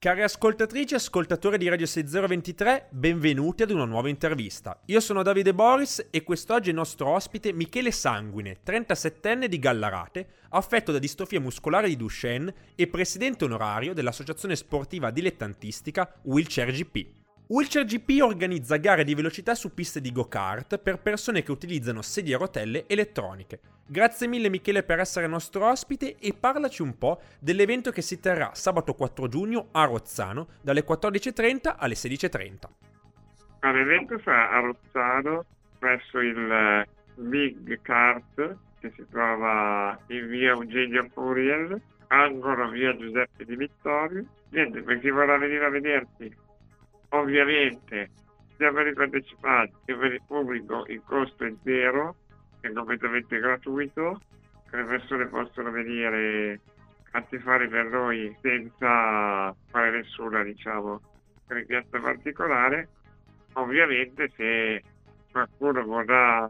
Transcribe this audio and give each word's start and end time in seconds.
Cari 0.00 0.22
ascoltatrici 0.22 0.94
e 0.94 0.96
ascoltatori 0.96 1.58
di 1.58 1.68
Radio 1.68 1.84
6023, 1.84 2.86
benvenuti 2.88 3.64
ad 3.64 3.70
una 3.70 3.84
nuova 3.84 4.08
intervista. 4.08 4.80
Io 4.86 4.98
sono 4.98 5.22
Davide 5.22 5.52
Boris 5.52 6.06
e 6.08 6.22
quest'oggi 6.22 6.70
è 6.70 6.72
nostro 6.72 7.10
ospite 7.10 7.52
Michele 7.52 7.90
Sanguine, 7.90 8.60
37enne 8.64 9.44
di 9.44 9.58
Gallarate, 9.58 10.26
affetto 10.48 10.90
da 10.90 10.98
distrofia 10.98 11.38
muscolare 11.38 11.88
di 11.88 11.96
Duchenne 11.96 12.54
e 12.76 12.86
presidente 12.86 13.44
onorario 13.44 13.92
dell'associazione 13.92 14.56
sportiva 14.56 15.10
dilettantistica 15.10 16.10
Wheelchair 16.22 16.72
GP. 16.72 17.19
Wheelchair 17.50 17.84
GP 17.84 18.22
organizza 18.22 18.76
gare 18.76 19.02
di 19.02 19.12
velocità 19.12 19.56
su 19.56 19.74
piste 19.74 20.00
di 20.00 20.12
go-kart 20.12 20.78
per 20.78 21.00
persone 21.00 21.42
che 21.42 21.50
utilizzano 21.50 22.00
sedie 22.00 22.36
a 22.36 22.38
rotelle 22.38 22.84
elettroniche. 22.86 23.58
Grazie 23.88 24.28
mille 24.28 24.48
Michele 24.48 24.84
per 24.84 25.00
essere 25.00 25.26
nostro 25.26 25.66
ospite 25.66 26.14
e 26.20 26.32
parlaci 26.32 26.80
un 26.80 26.96
po' 26.96 27.20
dell'evento 27.40 27.90
che 27.90 28.02
si 28.02 28.20
terrà 28.20 28.54
sabato 28.54 28.94
4 28.94 29.26
giugno 29.26 29.66
a 29.72 29.84
Rozzano 29.84 30.46
dalle 30.62 30.84
14.30 30.84 31.74
alle 31.76 31.94
16.30. 31.94 33.72
L'evento 33.72 34.20
sarà 34.20 34.50
a 34.52 34.60
Rozzano 34.60 35.44
presso 35.76 36.20
il 36.20 36.52
eh, 36.52 36.86
Big 37.16 37.80
Kart 37.82 38.56
che 38.78 38.92
si 38.94 39.04
trova 39.10 39.98
in 40.06 40.28
via 40.28 40.50
Eugenio 40.52 41.08
Furiel, 41.12 41.80
angolo 42.06 42.68
via 42.68 42.96
Giuseppe 42.96 43.44
Di 43.44 43.56
Vittorio. 43.56 44.24
Niente, 44.50 44.82
per 44.82 45.00
chi 45.00 45.10
vorrà 45.10 45.36
venire 45.36 45.64
a 45.64 45.70
vedersi 45.70 46.48
Ovviamente 47.10 48.10
sia 48.56 48.72
per 48.72 48.86
i 48.86 48.92
partecipanti 48.92 49.74
che 49.84 49.96
per 49.96 50.12
il 50.12 50.22
pubblico 50.26 50.84
il 50.86 51.02
costo 51.04 51.44
è 51.44 51.52
zero, 51.64 52.16
è 52.60 52.70
completamente 52.72 53.38
gratuito, 53.38 54.20
le 54.70 54.84
persone 54.84 55.26
possono 55.26 55.70
venire 55.70 56.60
a 57.12 57.22
tifare 57.22 57.68
per 57.68 57.86
noi 57.86 58.36
senza 58.40 59.54
fare 59.70 59.90
nessuna 59.90 60.42
diciamo, 60.42 61.00
richiesta 61.48 61.98
particolare. 61.98 62.88
Ovviamente 63.54 64.30
se 64.36 64.82
qualcuno 65.32 65.82
vorrà 65.84 66.48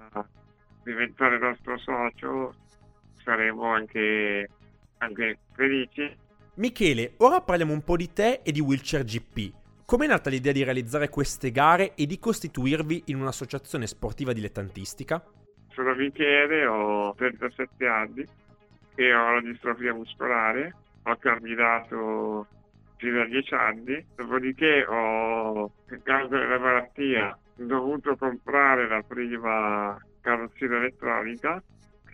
diventare 0.82 1.38
nostro 1.38 1.78
socio 1.78 2.54
saremo 3.22 3.64
anche, 3.64 4.48
anche 4.98 5.38
felici. 5.52 6.14
Michele, 6.54 7.14
ora 7.18 7.40
parliamo 7.40 7.72
un 7.72 7.82
po' 7.82 7.96
di 7.96 8.12
te 8.12 8.40
e 8.42 8.52
di 8.52 8.60
Wheelchair 8.60 9.04
GP. 9.04 9.59
Com'è 9.90 10.06
nata 10.06 10.30
l'idea 10.30 10.52
di 10.52 10.62
realizzare 10.62 11.08
queste 11.08 11.50
gare 11.50 11.96
e 11.96 12.06
di 12.06 12.20
costituirvi 12.20 13.02
in 13.06 13.20
un'associazione 13.20 13.88
sportiva 13.88 14.32
dilettantistica? 14.32 15.20
Sono 15.70 15.96
Michele, 15.96 16.64
ho 16.64 17.12
37 17.16 17.86
anni 17.88 18.24
e 18.94 19.12
ho 19.12 19.32
la 19.32 19.40
distrofia 19.40 19.92
muscolare. 19.92 20.76
Ho 21.02 21.16
camminato 21.16 22.46
fino 22.98 23.20
a 23.20 23.26
10 23.26 23.54
anni, 23.54 24.06
dopodiché 24.14 24.86
ho, 24.86 25.72
in 25.90 26.02
causa 26.04 26.38
della 26.38 26.60
malattia, 26.60 27.36
dovuto 27.56 28.14
comprare 28.14 28.86
la 28.86 29.02
prima 29.02 30.00
carrozzina 30.20 30.76
elettronica 30.76 31.60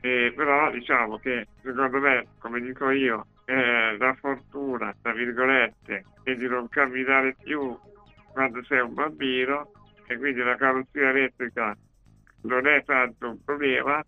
e 0.01 0.33
però 0.35 0.71
diciamo 0.71 1.19
che 1.19 1.47
secondo 1.63 1.99
me, 1.99 2.27
come 2.39 2.59
dico 2.59 2.89
io, 2.89 3.27
eh, 3.47 3.97
la 3.97 4.15
fortuna, 4.15 4.95
tra 5.01 5.13
virgolette, 5.13 6.05
è 6.25 6.35
di 6.35 6.49
non 6.49 6.69
camminare 6.69 7.37
più 7.43 7.79
quando 8.33 8.63
sei 8.65 8.81
un 8.81 8.93
bambino 8.93 9.71
e 10.07 10.17
quindi 10.19 10.43
la 10.43 10.57
carrozzina 10.57 11.11
elettrica 11.11 11.77
non 12.43 12.67
è 12.67 12.85
tanto 12.85 13.31
un 13.31 13.43
problema, 13.45 14.05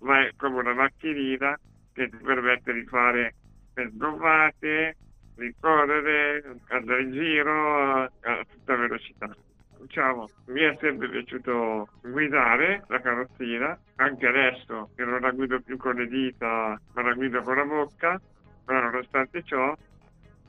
ma 0.00 0.26
è 0.26 0.30
come 0.36 0.60
una 0.60 0.74
macchinina 0.74 1.58
che 1.92 2.08
ti 2.08 2.16
permette 2.18 2.72
di 2.72 2.84
fare 2.84 3.34
le 3.74 3.90
sgommate, 3.94 4.96
di 5.36 5.54
correre, 5.58 6.58
andare 6.68 7.02
in 7.02 7.12
giro 7.12 8.02
a 8.02 8.10
tutta 8.50 8.76
velocità. 8.76 9.34
Diciamo, 9.80 10.28
mi 10.46 10.60
è 10.60 10.76
sempre 10.80 11.08
piaciuto 11.08 11.88
guidare 12.02 12.84
la 12.88 13.00
carrozzina, 13.00 13.76
anche 13.96 14.26
adesso 14.26 14.90
che 14.94 15.04
non 15.04 15.20
la 15.20 15.30
guido 15.30 15.60
più 15.60 15.76
con 15.76 15.94
le 15.94 16.06
dita, 16.06 16.80
ma 16.94 17.02
la 17.02 17.14
guido 17.14 17.42
con 17.42 17.56
la 17.56 17.64
bocca, 17.64 18.20
però 18.64 18.80
nonostante 18.80 19.42
ciò 19.42 19.76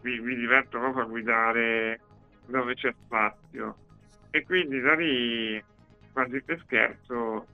mi, 0.02 0.20
mi 0.20 0.36
diverto 0.36 0.80
proprio 0.80 1.04
a 1.04 1.08
guidare 1.08 2.00
dove 2.46 2.76
c'è 2.76 2.94
spazio. 3.06 3.78
E 4.32 4.44
quindi 4.44 4.80
da 4.80 4.96
lì, 4.96 5.64
quasi 6.12 6.42
per 6.42 6.60
scherzo, 6.64 7.46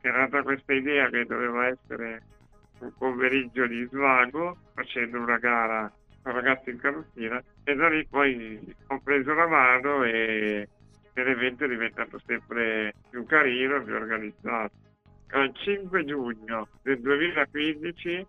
è 0.00 0.10
nata 0.10 0.42
questa 0.42 0.72
idea 0.72 1.08
che 1.08 1.24
doveva 1.24 1.66
essere 1.66 2.22
un 2.80 2.92
pomeriggio 2.96 3.66
di 3.66 3.86
svago, 3.90 4.56
facendo 4.74 5.18
una 5.18 5.38
gara 5.38 5.90
con 6.22 6.32
ragazzi 6.32 6.70
in 6.70 6.78
carrozzina, 6.78 7.42
e 7.64 7.74
da 7.74 7.88
lì 7.88 8.06
poi 8.06 8.74
ho 8.88 9.00
preso 9.00 9.32
la 9.32 9.46
mano 9.46 10.04
e, 10.04 10.68
l'evento 11.14 11.64
è 11.64 11.68
diventato 11.68 12.20
sempre 12.26 12.92
più 13.08 13.24
carino, 13.24 13.82
più 13.82 13.94
organizzato. 13.94 14.74
Il 15.32 15.52
5 15.54 16.04
giugno 16.04 16.68
del 16.82 17.00
2015 17.00 18.26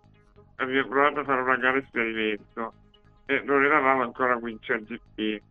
abbiamo 0.58 0.88
provato 0.88 1.20
a 1.20 1.24
fare 1.24 1.40
una 1.40 1.56
gara 1.56 1.78
esperimento 1.78 2.72
e 3.26 3.40
non 3.44 3.64
eravamo 3.64 4.02
ancora 4.02 4.36
Wincher 4.36 4.82
GP, 4.84 5.42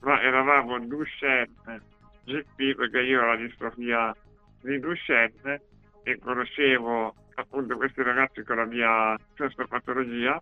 ma 0.00 0.20
eravamo 0.20 0.78
Duchenne 0.80 1.80
GP 2.24 2.76
perché 2.76 3.00
io 3.00 3.22
ho 3.22 3.26
la 3.26 3.36
distrofia 3.36 4.14
di 4.60 4.78
Duchenne 4.78 5.60
e 6.02 6.18
conoscevo 6.18 7.14
appunto 7.34 7.76
questi 7.76 8.02
ragazzi 8.02 8.42
con 8.42 8.56
la 8.56 8.64
mia 8.64 9.18
stessa 9.32 9.66
patologia 9.66 10.40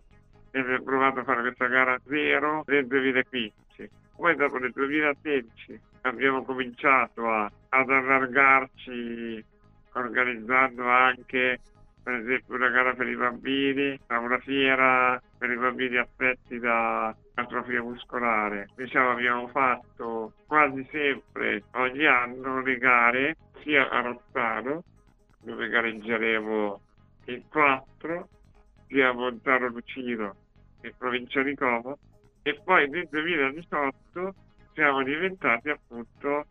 e 0.51 0.59
abbiamo 0.59 0.83
provato 0.83 1.19
a 1.19 1.23
fare 1.23 1.41
questa 1.41 1.67
gara 1.67 1.99
zero 2.07 2.63
nel 2.67 2.85
2015. 2.87 3.89
Poi 4.15 4.35
dopo 4.35 4.57
nel 4.57 4.71
2016 4.71 5.79
abbiamo 6.01 6.43
cominciato 6.43 7.27
a, 7.29 7.51
ad 7.69 7.89
allargarci 7.89 9.43
organizzando 9.93 10.87
anche 10.87 11.59
per 12.03 12.15
esempio 12.15 12.55
una 12.55 12.69
gara 12.69 12.93
per 12.93 13.07
i 13.07 13.15
bambini, 13.15 13.99
una 14.07 14.39
fiera 14.39 15.21
per 15.37 15.51
i 15.51 15.57
bambini 15.57 15.97
affetti 15.97 16.59
da 16.59 17.15
atrofia 17.35 17.81
muscolare. 17.81 18.69
Diciamo 18.75 19.11
abbiamo 19.11 19.47
fatto 19.47 20.33
quasi 20.47 20.87
sempre 20.91 21.63
ogni 21.73 22.05
anno 22.05 22.61
le 22.61 22.77
gare 22.77 23.37
sia 23.63 23.89
a 23.89 24.01
Rozzano 24.01 24.83
dove 25.43 25.69
gareggeremo 25.69 26.81
in 27.25 27.47
quattro, 27.49 28.27
sia 28.87 29.09
a 29.09 29.13
Montano 29.13 29.67
Lucino 29.67 30.35
in 30.81 30.93
provincia 30.97 31.41
di 31.43 31.55
Como 31.55 31.97
e 32.41 32.59
poi 32.63 32.89
nel 32.89 33.07
2018 33.09 34.33
siamo 34.73 35.03
diventati 35.03 35.69
appunto 35.69 36.45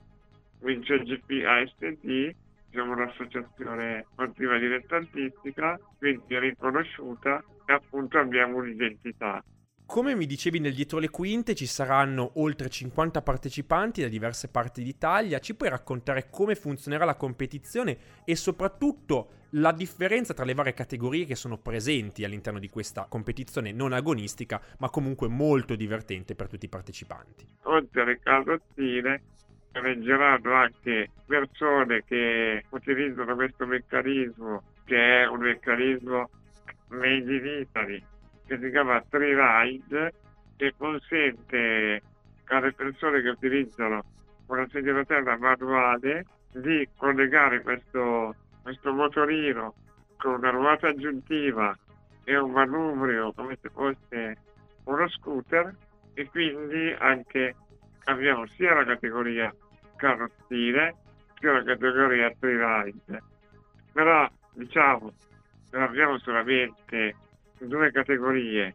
Winter 0.60 1.02
GP 1.02 1.44
ASD 1.44 2.34
siamo 2.70 2.92
un'associazione 2.92 4.06
sportiva 4.10 4.58
dilettantistica, 4.58 5.78
quindi 5.98 6.38
riconosciuta 6.38 7.42
e 7.66 7.72
appunto 7.72 8.18
abbiamo 8.18 8.58
un'identità. 8.58 9.42
Come 9.86 10.14
mi 10.14 10.26
dicevi 10.26 10.60
nel 10.60 10.72
dietro 10.72 11.00
le 11.00 11.10
quinte 11.10 11.56
ci 11.56 11.66
saranno 11.66 12.32
oltre 12.34 12.68
50 12.68 13.22
partecipanti 13.22 14.00
da 14.00 14.06
diverse 14.06 14.48
parti 14.48 14.84
d'Italia, 14.84 15.40
ci 15.40 15.56
puoi 15.56 15.68
raccontare 15.68 16.28
come 16.30 16.54
funzionerà 16.54 17.04
la 17.04 17.16
competizione 17.16 17.98
e 18.24 18.36
soprattutto 18.36 19.38
la 19.54 19.72
differenza 19.72 20.32
tra 20.32 20.44
le 20.44 20.54
varie 20.54 20.74
categorie 20.74 21.24
che 21.24 21.34
sono 21.34 21.58
presenti 21.58 22.22
all'interno 22.22 22.60
di 22.60 22.68
questa 22.68 23.06
competizione 23.08 23.72
non 23.72 23.92
agonistica 23.92 24.62
ma 24.78 24.90
comunque 24.90 25.26
molto 25.26 25.74
divertente 25.74 26.36
per 26.36 26.46
tutti 26.46 26.66
i 26.66 26.68
partecipanti? 26.68 27.44
Oltre 27.62 28.02
alle 28.02 28.20
carrozzine 28.20 29.22
reggeranno 29.72 30.54
anche 30.54 31.10
persone 31.26 32.02
che 32.04 32.64
utilizzano 32.70 33.34
questo 33.34 33.66
meccanismo 33.66 34.62
che 34.84 35.22
è 35.22 35.26
un 35.26 35.40
meccanismo 35.40 36.28
made 36.88 37.36
in 37.36 37.60
Italy 37.60 38.02
che 38.46 38.58
si 38.58 38.70
chiama 38.70 39.02
Tree 39.08 39.34
Ride 39.34 40.12
che 40.56 40.74
consente 40.76 42.02
alle 42.46 42.72
persone 42.72 43.22
che 43.22 43.28
utilizzano 43.28 44.02
una 44.46 44.66
sedia 44.70 44.92
rotella 44.92 45.38
manuale 45.38 46.26
di 46.52 46.88
collegare 46.96 47.62
questo, 47.62 48.34
questo 48.62 48.92
motorino 48.92 49.74
con 50.16 50.34
una 50.34 50.50
ruota 50.50 50.88
aggiuntiva 50.88 51.76
e 52.24 52.36
un 52.36 52.50
manubrio 52.50 53.32
come 53.32 53.56
se 53.60 53.70
fosse 53.70 54.36
uno 54.84 55.08
scooter 55.08 55.74
e 56.14 56.28
quindi 56.28 56.94
anche 56.98 57.54
abbiamo 58.04 58.46
sia 58.46 58.74
la 58.74 58.84
categoria 58.84 59.54
carrozzine 59.96 60.94
sia 61.38 61.52
la 61.52 61.62
categoria 61.62 62.32
freeride. 62.38 63.22
Però 63.92 64.28
diciamo 64.54 65.12
non 65.72 65.82
abbiamo 65.82 66.18
solamente 66.18 67.14
due 67.58 67.92
categorie, 67.92 68.74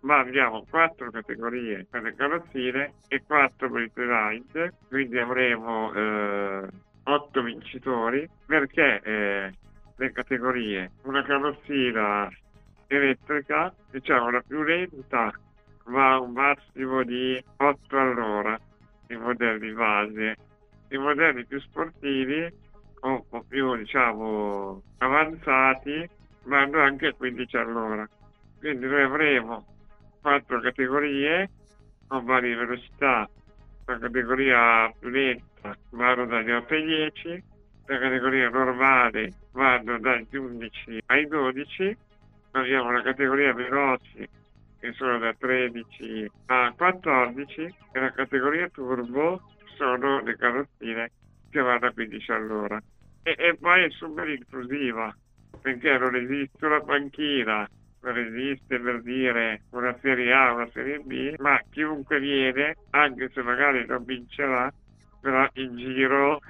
ma 0.00 0.18
abbiamo 0.18 0.64
quattro 0.68 1.10
categorie 1.10 1.86
per 1.88 2.02
le 2.02 2.14
carrozzine 2.14 2.94
e 3.08 3.22
quattro 3.24 3.70
per 3.70 3.82
i 3.82 3.90
freeride, 3.92 4.74
quindi 4.88 5.18
avremo 5.18 5.92
eh, 5.94 6.68
otto 7.04 7.42
vincitori 7.42 8.28
perché 8.44 9.00
eh, 9.02 9.52
le 9.96 10.12
categorie 10.12 10.90
una 11.02 11.22
carrozzina 11.22 12.28
elettrica 12.88 13.72
diciamo 13.90 14.30
la 14.30 14.42
più 14.46 14.62
lenta 14.62 15.32
va 15.86 16.14
a 16.14 16.20
un 16.20 16.32
massimo 16.32 17.02
di 17.02 17.42
8 17.56 17.98
all'ora, 17.98 18.58
i 19.08 19.16
modelli 19.16 19.72
base. 19.72 20.36
I 20.88 20.96
modelli 20.98 21.44
più 21.44 21.60
sportivi 21.60 22.52
o 23.00 23.08
un 23.08 23.28
po' 23.28 23.44
più 23.46 23.76
diciamo 23.76 24.82
avanzati 24.98 26.08
vanno 26.44 26.80
anche 26.80 27.08
a 27.08 27.12
15 27.12 27.56
all'ora. 27.56 28.08
Quindi 28.58 28.86
noi 28.86 29.02
avremo 29.02 29.64
quattro 30.20 30.60
categorie 30.60 31.50
con 32.06 32.24
varie 32.24 32.54
velocità. 32.54 33.28
La 33.84 33.98
categoria 33.98 34.92
più 34.98 35.08
lenta 35.08 35.76
vanno 35.90 36.26
dagli 36.26 36.50
8 36.50 36.74
ai 36.74 36.84
10, 36.84 37.44
la 37.86 37.98
categoria 37.98 38.48
normale 38.48 39.32
vanno 39.52 39.98
dagli 39.98 40.36
11 40.36 41.02
ai 41.06 41.26
12, 41.26 41.96
abbiamo 42.52 42.90
la 42.90 43.02
categoria 43.02 43.52
veloci 43.52 44.28
che 44.78 44.92
sono 44.92 45.18
da 45.18 45.34
13 45.34 46.30
a 46.46 46.72
14 46.76 47.74
e 47.92 48.00
la 48.00 48.12
categoria 48.12 48.68
turbo 48.68 49.40
sono 49.76 50.20
le 50.22 50.36
carrozzine 50.36 51.10
che 51.50 51.60
vanno 51.60 51.86
a 51.86 51.92
15 51.92 52.32
all'ora. 52.32 52.82
E, 53.22 53.34
e 53.38 53.56
poi 53.58 53.84
è 53.84 53.90
super 53.90 54.28
inclusiva 54.28 55.14
perché 55.60 55.98
non 55.98 56.14
esiste 56.14 56.64
una 56.64 56.80
panchina, 56.80 57.68
non 58.02 58.18
esiste 58.18 58.78
per 58.78 59.02
dire 59.02 59.62
una 59.70 59.96
serie 60.00 60.32
A, 60.32 60.52
una 60.52 60.68
serie 60.72 61.00
B, 61.00 61.34
ma 61.38 61.60
chiunque 61.70 62.20
viene, 62.20 62.76
anche 62.90 63.30
se 63.32 63.42
magari 63.42 63.84
non 63.86 64.04
vincerà, 64.04 64.72
però 65.20 65.48
in 65.54 65.76
giro 65.76 66.40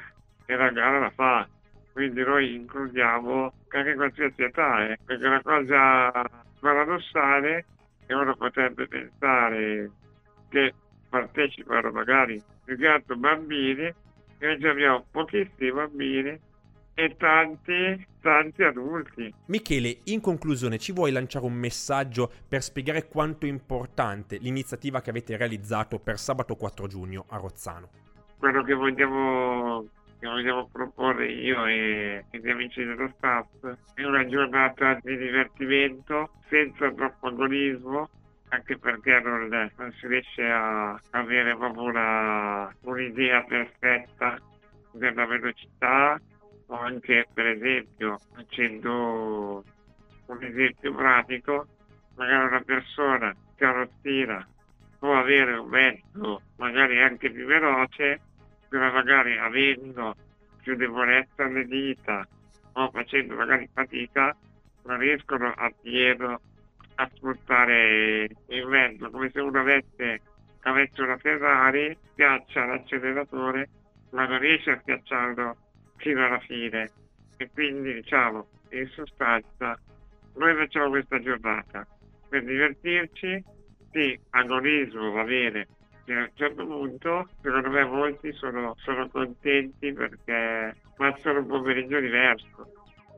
e 0.45 0.55
la 0.55 0.71
gara 0.71 0.99
la 0.99 1.11
fa. 1.11 1.49
Quindi 1.93 2.23
noi 2.23 2.55
includiamo 2.55 3.53
anche 3.69 3.95
qualsiasi 3.95 4.43
età, 4.43 4.87
eh, 4.87 4.99
perché 5.03 5.29
la 5.29 5.41
cosa 5.41 6.13
paradossale 6.61 7.65
e 8.07 8.15
uno 8.15 8.37
potrebbe 8.37 8.87
pensare 8.87 9.91
che 10.49 10.75
partecipano 11.09 11.91
magari 11.91 12.43
più 12.65 12.77
che 12.77 12.87
altro 12.87 13.17
bambini, 13.17 13.93
invece 14.41 14.69
abbiamo 14.69 15.05
pochissimi 15.11 15.73
bambini 15.73 16.39
e 16.99 17.15
tanti, 17.17 18.07
tanti 18.23 18.63
adulti. 18.63 19.33
Michele, 19.47 19.99
in 20.05 20.21
conclusione, 20.21 20.79
ci 20.79 20.93
vuoi 20.93 21.13
lanciare 21.13 21.45
un 21.45 21.53
messaggio 21.53 22.31
per 22.49 22.63
spiegare 22.63 23.07
quanto 23.07 23.45
è 23.45 23.49
importante 23.49 24.39
l'iniziativa 24.39 25.03
che 25.03 25.11
avete 25.11 25.37
realizzato 25.37 25.99
per 25.99 26.19
sabato 26.19 26.57
4 26.57 26.87
giugno 26.87 27.27
a 27.29 27.37
Rozzano? 27.37 27.91
Quello 28.39 28.63
che 28.63 28.75
vogliamo, 28.75 29.87
che 30.19 30.27
vogliamo 30.27 30.69
proporre 30.71 31.27
io 31.31 31.67
e, 31.67 32.25
e 32.31 32.39
gli 32.39 32.49
amici 32.51 32.85
dello 32.85 33.13
staff 33.17 33.47
è 33.95 34.05
una 34.05 34.27
giornata 34.27 34.99
di 35.03 35.17
divertimento 35.17 36.31
senza 36.49 36.91
troppo 36.93 37.29
agonismo, 37.29 38.09
anche 38.49 38.79
perché 38.79 39.21
non, 39.21 39.49
non, 39.49 39.93
si 39.99 40.07
riesce 40.07 40.45
a 40.49 40.99
avere 41.11 41.57
proprio 41.57 41.83
una, 41.83 42.75
un'idea 42.83 43.43
perfetta 43.43 44.39
della 44.93 45.27
velocità 45.27 46.21
o 46.69 46.75
anche 46.79 47.27
per 47.33 47.47
esempio 47.47 48.19
facendo 48.35 49.63
un 50.27 50.43
esempio 50.43 50.95
pratico, 50.95 51.67
magari 52.17 52.47
una 52.47 52.63
persona 52.63 53.35
carrozzina 53.55 54.47
può 54.99 55.19
avere 55.19 55.57
un 55.57 55.69
mezzo 55.69 56.43
magari 56.57 57.01
anche 57.01 57.31
più 57.31 57.47
veloce, 57.47 58.21
però 58.69 58.93
magari 58.93 59.39
avendo 59.39 60.15
più 60.63 60.77
debolezza 60.77 61.45
alle 61.45 61.65
dita 61.65 62.27
o 62.73 62.91
facendo 62.91 63.35
magari 63.35 63.69
fatica 63.73 64.37
non 64.85 64.99
riescono 64.99 65.53
a 65.57 65.73
pieno 65.81 66.41
a 66.97 67.11
sfruttare 67.15 68.29
il 68.49 68.67
mezzo, 68.67 69.11
come 69.11 69.31
se 69.31 69.41
uno 69.41 69.61
avesse, 69.61 70.21
avesse 70.63 71.03
una 71.03 71.17
Ferrari, 71.19 71.97
schiaccia 72.13 72.65
l'acceleratore 72.65 73.69
ma 74.11 74.27
non 74.27 74.39
riesce 74.39 74.71
a 74.71 74.79
schiacciarlo 74.81 75.57
fino 75.97 76.25
alla 76.25 76.39
fine. 76.41 76.91
E 77.37 77.51
quindi 77.53 77.95
diciamo 77.95 78.49
in 78.71 78.89
sostanza 78.89 79.79
noi 80.35 80.55
facciamo 80.57 80.89
questa 80.89 81.21
giornata 81.21 81.87
per 82.29 82.45
divertirci 82.45 83.45
sì, 83.93 84.19
agonismo 84.31 85.11
va 85.13 85.25
bene 85.25 85.67
fino 86.07 86.21
a 86.21 86.23
un 86.23 86.31
certo 86.35 86.65
punto 86.65 87.29
secondo 87.43 87.69
me 87.69 87.85
molti 87.85 88.33
sono, 88.33 88.75
sono 88.79 89.09
contenti 89.11 89.93
perché 89.93 90.77
passano 90.97 91.41
un 91.41 91.47
pomeriggio 91.47 91.99
diverso. 91.99 92.73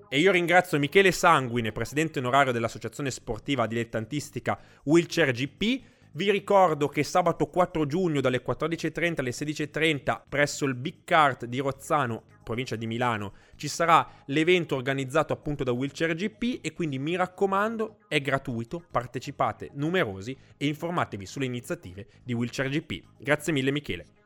E 0.09 0.19
io 0.19 0.33
ringrazio 0.33 0.79
Michele 0.79 1.13
Sanguine, 1.13 1.71
presidente 1.71 2.19
onorario 2.19 2.51
dell'associazione 2.51 3.11
sportiva 3.11 3.67
dilettantistica 3.67 4.59
Wheelchair 4.85 5.33
GP 5.33 5.83
vi 6.13 6.31
ricordo 6.31 6.89
che 6.89 7.03
sabato 7.03 7.47
4 7.47 7.87
giugno 7.87 8.21
dalle 8.21 8.43
14.30 8.43 9.15
alle 9.19 9.31
16.30 9.31 10.23
presso 10.29 10.65
il 10.65 10.75
Big 10.75 11.05
Cart 11.05 11.45
di 11.45 11.59
Rozzano, 11.59 12.23
provincia 12.43 12.77
di 12.77 12.87
Milano, 12.87 13.35
ci 13.57 13.69
sarà 13.69 14.07
l'evento 14.27 14.75
organizzato 14.75 15.33
appunto 15.33 15.65
da 15.65 15.73
Wheelchair 15.73 16.15
GP 16.15 16.61
e 16.63 16.73
quindi 16.73 16.99
mi 16.99 17.15
raccomando 17.15 17.99
è 18.09 18.21
gratuito, 18.21 18.83
partecipate 18.91 19.71
numerosi 19.75 20.37
e 20.57 20.67
informatevi 20.67 21.27
sulle 21.27 21.47
iniziative 21.47 22.07
di 22.25 22.33
Wheelchair 22.33 22.69
GP. 22.71 23.03
Grazie 23.19 23.53
mille 23.53 23.71
Michele. 23.71 24.18